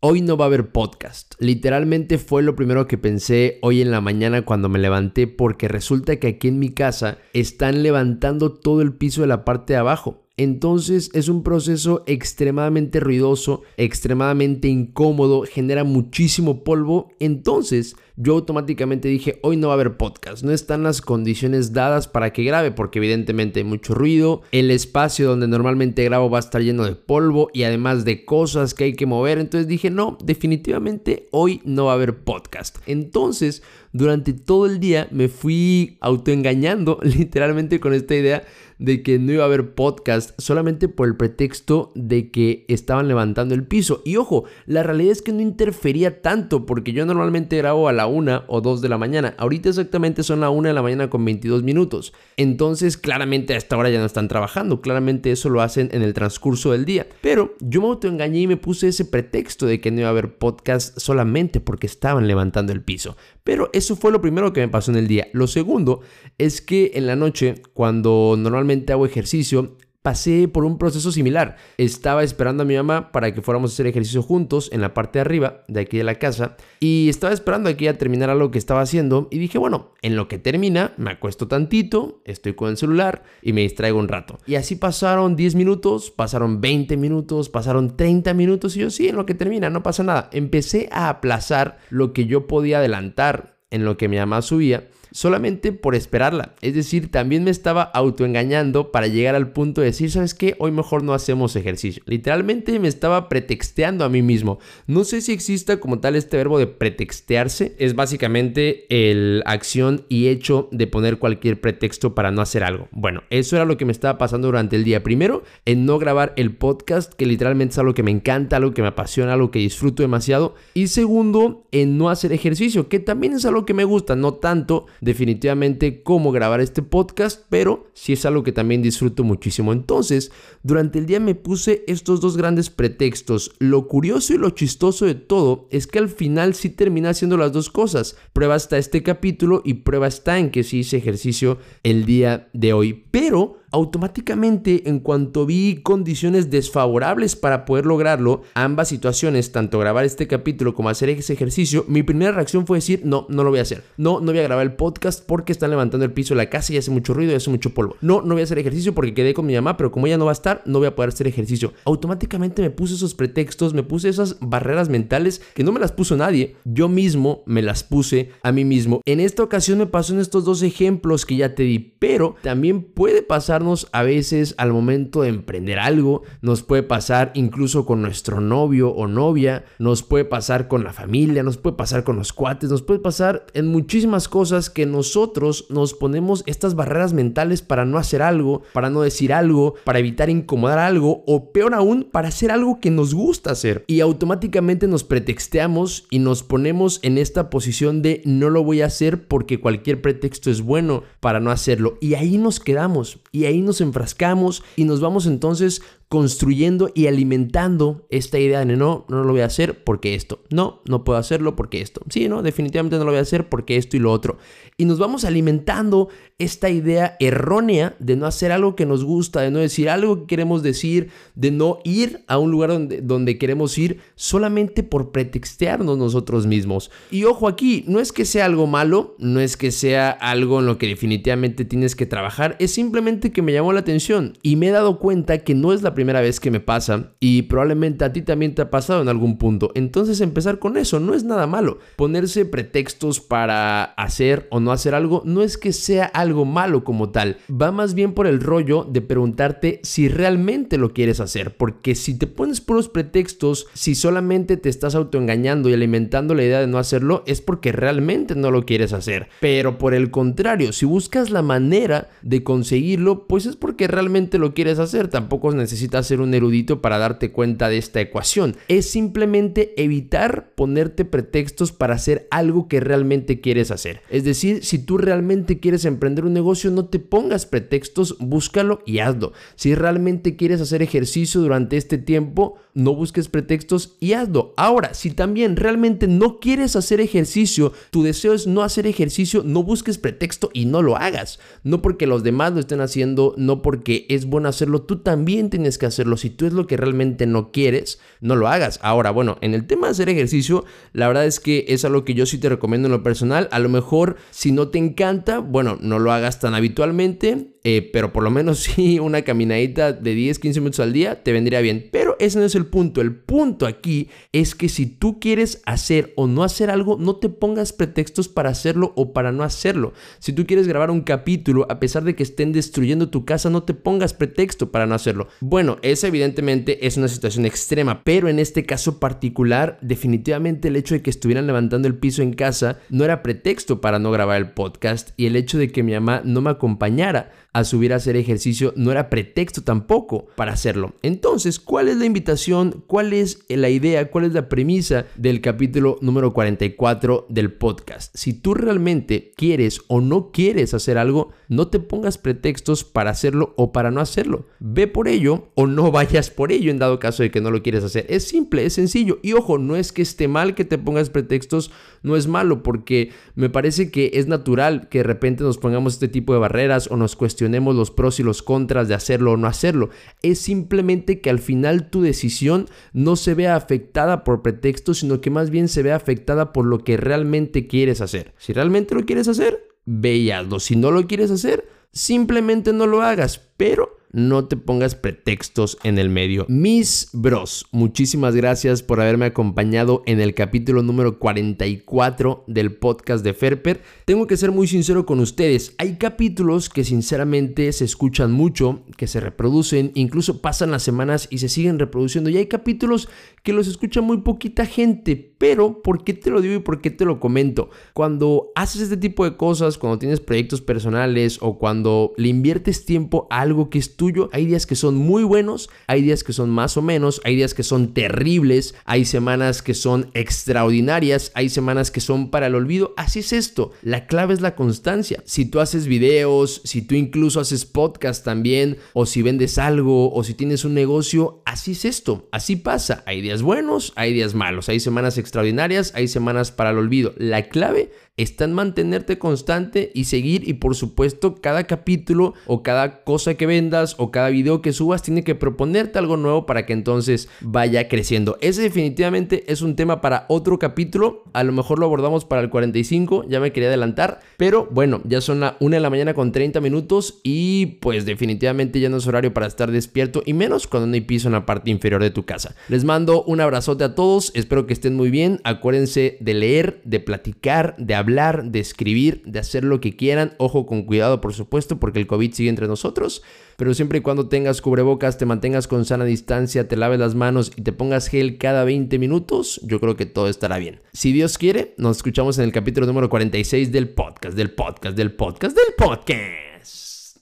[0.00, 1.34] Hoy no va a haber podcast.
[1.40, 6.20] Literalmente fue lo primero que pensé hoy en la mañana cuando me levanté porque resulta
[6.20, 10.27] que aquí en mi casa están levantando todo el piso de la parte de abajo.
[10.38, 17.10] Entonces es un proceso extremadamente ruidoso, extremadamente incómodo, genera muchísimo polvo.
[17.18, 22.08] Entonces yo automáticamente dije, hoy no va a haber podcast, no están las condiciones dadas
[22.08, 26.40] para que grabe porque evidentemente hay mucho ruido, el espacio donde normalmente grabo va a
[26.40, 29.38] estar lleno de polvo y además de cosas que hay que mover.
[29.38, 32.78] Entonces dije, no, definitivamente hoy no va a haber podcast.
[32.86, 33.62] Entonces
[33.92, 38.44] durante todo el día me fui autoengañando literalmente con esta idea
[38.78, 43.54] de que no iba a haber podcast solamente por el pretexto de que estaban levantando
[43.54, 44.02] el piso.
[44.04, 48.06] Y ojo, la realidad es que no interfería tanto porque yo normalmente grabo a la
[48.06, 49.34] 1 o 2 de la mañana.
[49.38, 52.12] Ahorita exactamente son la 1 de la mañana con 22 minutos.
[52.36, 54.80] Entonces claramente a esta hora ya no están trabajando.
[54.80, 57.06] Claramente eso lo hacen en el transcurso del día.
[57.20, 60.38] Pero yo me autoengañé y me puse ese pretexto de que no iba a haber
[60.38, 63.16] podcast solamente porque estaban levantando el piso.
[63.44, 65.28] Pero eso fue lo primero que me pasó en el día.
[65.32, 66.00] Lo segundo
[66.36, 71.56] es que en la noche, cuando normalmente hago ejercicio, pasé por un proceso similar.
[71.76, 75.18] Estaba esperando a mi mamá para que fuéramos a hacer ejercicio juntos en la parte
[75.18, 78.50] de arriba de aquí de la casa y estaba esperando a que ella terminara lo
[78.50, 82.70] que estaba haciendo y dije, bueno, en lo que termina me acuesto tantito, estoy con
[82.70, 84.38] el celular y me distraigo un rato.
[84.46, 89.16] Y así pasaron 10 minutos, pasaron 20 minutos, pasaron 30 minutos y yo sí, en
[89.16, 90.30] lo que termina, no pasa nada.
[90.32, 95.72] Empecé a aplazar lo que yo podía adelantar en lo que mi mamá subía solamente
[95.72, 96.54] por esperarla.
[96.60, 100.56] Es decir, también me estaba autoengañando para llegar al punto de decir, ¿sabes qué?
[100.58, 102.02] Hoy mejor no hacemos ejercicio.
[102.06, 104.58] Literalmente me estaba pretexteando a mí mismo.
[104.86, 107.74] No sé si exista como tal este verbo de pretextearse.
[107.78, 112.88] Es básicamente el acción y hecho de poner cualquier pretexto para no hacer algo.
[112.90, 115.02] Bueno, eso era lo que me estaba pasando durante el día.
[115.02, 118.82] Primero, en no grabar el podcast, que literalmente es algo que me encanta, algo que
[118.82, 120.54] me apasiona, algo que disfruto demasiado.
[120.74, 124.86] Y segundo, en no hacer ejercicio, que también es algo que me gusta, no tanto
[125.00, 129.72] definitivamente cómo grabar este podcast, pero sí es algo que también disfruto muchísimo.
[129.72, 130.30] Entonces,
[130.62, 133.52] durante el día me puse estos dos grandes pretextos.
[133.58, 137.52] Lo curioso y lo chistoso de todo es que al final sí termina haciendo las
[137.52, 138.16] dos cosas.
[138.32, 142.72] Prueba está este capítulo y prueba está en que sí hice ejercicio el día de
[142.72, 143.04] hoy.
[143.10, 150.26] Pero automáticamente en cuanto vi condiciones desfavorables para poder lograrlo, ambas situaciones, tanto grabar este
[150.26, 153.62] capítulo como hacer ese ejercicio, mi primera reacción fue decir, no, no lo voy a
[153.62, 153.84] hacer.
[153.96, 156.72] No, no voy a grabar el podcast porque están levantando el piso de la casa
[156.72, 157.96] y hace mucho ruido y hace mucho polvo.
[158.00, 160.26] No, no voy a hacer ejercicio porque quedé con mi mamá, pero como ella no
[160.26, 161.72] va a estar, no voy a poder hacer ejercicio.
[161.84, 166.16] Automáticamente me puse esos pretextos, me puse esas barreras mentales que no me las puso
[166.16, 166.56] nadie.
[166.64, 169.00] Yo mismo me las puse a mí mismo.
[169.04, 172.82] En esta ocasión me pasó en estos dos ejemplos que ya te di, pero también
[172.82, 173.57] puede pasar
[173.92, 179.06] a veces al momento de emprender algo, nos puede pasar incluso con nuestro novio o
[179.06, 183.00] novia, nos puede pasar con la familia, nos puede pasar con los cuates, nos puede
[183.00, 188.62] pasar en muchísimas cosas que nosotros nos ponemos estas barreras mentales para no hacer algo,
[188.72, 192.90] para no decir algo, para evitar incomodar algo o peor aún, para hacer algo que
[192.90, 193.84] nos gusta hacer.
[193.86, 198.86] Y automáticamente nos pretexteamos y nos ponemos en esta posición de no lo voy a
[198.86, 201.98] hacer porque cualquier pretexto es bueno para no hacerlo.
[202.00, 203.20] Y ahí nos quedamos.
[203.32, 209.04] Y ahí nos enfrascamos y nos vamos entonces construyendo y alimentando esta idea de no,
[209.08, 212.42] no lo voy a hacer porque esto, no, no puedo hacerlo porque esto, sí, no,
[212.42, 214.38] definitivamente no lo voy a hacer porque esto y lo otro.
[214.78, 216.08] Y nos vamos alimentando
[216.38, 220.26] esta idea errónea de no hacer algo que nos gusta, de no decir algo que
[220.28, 225.98] queremos decir, de no ir a un lugar donde, donde queremos ir solamente por pretextearnos
[225.98, 226.90] nosotros mismos.
[227.10, 230.66] Y ojo aquí, no es que sea algo malo, no es que sea algo en
[230.66, 234.68] lo que definitivamente tienes que trabajar, es simplemente que me llamó la atención y me
[234.68, 238.12] he dado cuenta que no es la primera vez que me pasa y probablemente a
[238.12, 239.72] ti también te ha pasado en algún punto.
[239.74, 241.80] Entonces empezar con eso no es nada malo.
[241.96, 247.10] Ponerse pretextos para hacer o no hacer algo no es que sea algo malo como
[247.10, 247.38] tal.
[247.50, 251.56] Va más bien por el rollo de preguntarte si realmente lo quieres hacer.
[251.56, 256.60] Porque si te pones puros pretextos, si solamente te estás autoengañando y alimentando la idea
[256.60, 259.30] de no hacerlo, es porque realmente no lo quieres hacer.
[259.40, 264.54] Pero por el contrario, si buscas la manera de conseguirlo, pues es porque realmente lo
[264.54, 265.08] quieres hacer.
[265.08, 268.56] Tampoco necesitas ser un erudito para darte cuenta de esta ecuación.
[268.68, 274.02] Es simplemente evitar ponerte pretextos para hacer algo que realmente quieres hacer.
[274.10, 278.98] Es decir, si tú realmente quieres emprender un negocio, no te pongas pretextos, búscalo y
[278.98, 279.32] hazlo.
[279.56, 284.54] Si realmente quieres hacer ejercicio durante este tiempo, no busques pretextos y hazlo.
[284.56, 289.62] Ahora, si también realmente no quieres hacer ejercicio, tu deseo es no hacer ejercicio, no
[289.62, 291.40] busques pretexto y no lo hagas.
[291.64, 295.77] No porque los demás lo estén haciendo, no porque es bueno hacerlo, tú también tienes
[295.78, 296.16] que hacerlo.
[296.16, 298.78] Si tú es lo que realmente no quieres, no lo hagas.
[298.82, 302.14] Ahora, bueno, en el tema de hacer ejercicio, la verdad es que es algo que
[302.14, 303.48] yo sí te recomiendo en lo personal.
[303.52, 307.57] A lo mejor, si no te encanta, bueno, no lo hagas tan habitualmente.
[307.64, 311.32] Eh, pero por lo menos sí una caminadita de 10, 15 minutos al día te
[311.32, 311.88] vendría bien.
[311.92, 313.00] Pero ese no es el punto.
[313.00, 317.28] El punto aquí es que si tú quieres hacer o no hacer algo, no te
[317.28, 319.92] pongas pretextos para hacerlo o para no hacerlo.
[320.18, 323.62] Si tú quieres grabar un capítulo, a pesar de que estén destruyendo tu casa, no
[323.62, 325.28] te pongas pretexto para no hacerlo.
[325.40, 330.94] Bueno, esa evidentemente es una situación extrema, pero en este caso particular, definitivamente el hecho
[330.94, 334.50] de que estuvieran levantando el piso en casa no era pretexto para no grabar el
[334.50, 338.16] podcast y el hecho de que mi mamá no me acompañara a subir a hacer
[338.16, 340.94] ejercicio no era pretexto tampoco para hacerlo.
[341.02, 342.84] Entonces, ¿cuál es la invitación?
[342.86, 344.10] ¿Cuál es la idea?
[344.10, 348.14] ¿Cuál es la premisa del capítulo número 44 del podcast?
[348.16, 353.54] Si tú realmente quieres o no quieres hacer algo, no te pongas pretextos para hacerlo
[353.56, 354.46] o para no hacerlo.
[354.60, 357.62] Ve por ello o no vayas por ello en dado caso de que no lo
[357.62, 358.06] quieres hacer.
[358.08, 359.18] Es simple, es sencillo.
[359.22, 361.70] Y ojo, no es que esté mal que te pongas pretextos,
[362.02, 366.08] no es malo porque me parece que es natural que de repente nos pongamos este
[366.08, 369.46] tipo de barreras o nos cuestionemos los pros y los contras de hacerlo o no
[369.46, 369.90] hacerlo.
[370.22, 375.30] Es simplemente que al final tu decisión no se vea afectada por pretextos, sino que
[375.30, 378.34] más bien se vea afectada por lo que realmente quieres hacer.
[378.38, 383.40] Si realmente lo quieres hacer, ve Si no lo quieres hacer, simplemente no lo hagas.
[383.56, 386.46] Pero no te pongas pretextos en el medio.
[386.48, 393.34] Mis bros, muchísimas gracias por haberme acompañado en el capítulo número 44 del podcast de
[393.34, 393.82] Ferper.
[394.04, 399.06] Tengo que ser muy sincero con ustedes, hay capítulos que sinceramente se escuchan mucho, que
[399.06, 403.08] se reproducen, incluso pasan las semanas y se siguen reproduciendo y hay capítulos
[403.42, 406.90] que los escucha muy poquita gente, pero ¿por qué te lo digo y por qué
[406.90, 407.70] te lo comento?
[407.92, 413.26] Cuando haces este tipo de cosas, cuando tienes proyectos personales o cuando le inviertes tiempo
[413.30, 414.30] a algo que es tuyo.
[414.32, 417.52] Hay días que son muy buenos, hay días que son más o menos, hay días
[417.52, 422.94] que son terribles, hay semanas que son extraordinarias, hay semanas que son para el olvido.
[422.96, 423.72] Así es esto.
[423.82, 425.22] La clave es la constancia.
[425.26, 430.24] Si tú haces videos, si tú incluso haces podcast también, o si vendes algo, o
[430.24, 432.28] si tienes un negocio, así es esto.
[432.30, 433.02] Así pasa.
[433.04, 437.14] Hay días buenos, hay días malos, hay semanas extraordinarias, hay semanas para el olvido.
[437.18, 443.04] La clave está en mantenerte constante y seguir y por supuesto cada capítulo o cada
[443.04, 446.72] cosa que vendas o cada video que subas tiene que proponerte algo nuevo para que
[446.72, 448.36] entonces vaya creciendo.
[448.40, 452.50] Ese definitivamente es un tema para otro capítulo, a lo mejor lo abordamos para el
[452.50, 456.32] 45, ya me quería adelantar, pero bueno, ya son la 1 de la mañana con
[456.32, 460.88] 30 minutos y pues definitivamente ya no es horario para estar despierto y menos cuando
[460.88, 462.56] no hay piso en la parte inferior de tu casa.
[462.68, 466.98] Les mando un abrazote a todos, espero que estén muy bien, acuérdense de leer, de
[466.98, 470.32] platicar, de hablar hablar, de escribir, de hacer lo que quieran.
[470.38, 473.22] Ojo con cuidado, por supuesto, porque el COVID sigue entre nosotros.
[473.56, 477.52] Pero siempre y cuando tengas cubrebocas, te mantengas con sana distancia, te laves las manos
[477.54, 480.80] y te pongas gel cada 20 minutos, yo creo que todo estará bien.
[480.92, 485.12] Si Dios quiere, nos escuchamos en el capítulo número 46 del podcast, del podcast, del
[485.12, 487.18] podcast, del podcast.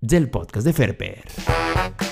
[0.00, 2.09] Del podcast de Ferper.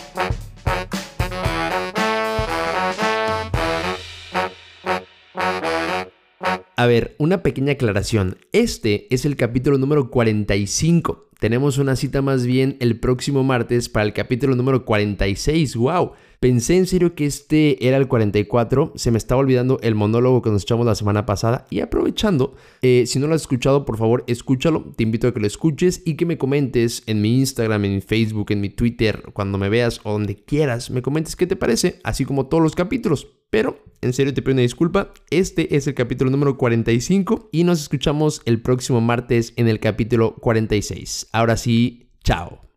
[6.78, 8.36] A ver, una pequeña aclaración.
[8.52, 11.26] Este es el capítulo número 45.
[11.40, 15.74] Tenemos una cita más bien el próximo martes para el capítulo número 46.
[15.74, 16.12] ¡Wow!
[16.38, 20.50] Pensé en serio que este era el 44, se me estaba olvidando el monólogo que
[20.50, 24.22] nos echamos la semana pasada y aprovechando, eh, si no lo has escuchado, por favor
[24.28, 27.94] escúchalo, te invito a que lo escuches y que me comentes en mi Instagram, en
[27.96, 31.56] mi Facebook, en mi Twitter, cuando me veas o donde quieras, me comentes qué te
[31.56, 33.26] parece, así como todos los capítulos.
[33.50, 37.80] Pero, en serio te pido una disculpa, este es el capítulo número 45 y nos
[37.80, 41.28] escuchamos el próximo martes en el capítulo 46.
[41.32, 42.67] Ahora sí, chao.